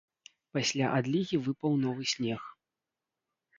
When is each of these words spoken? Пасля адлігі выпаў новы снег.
Пасля 0.57 0.87
адлігі 1.01 1.37
выпаў 1.49 1.71
новы 1.85 2.03
снег. 2.15 2.51